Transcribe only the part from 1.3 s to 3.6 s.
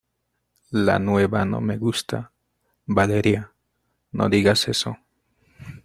no me gusta. Valeria,